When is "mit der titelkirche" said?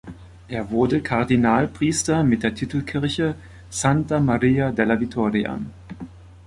2.23-3.35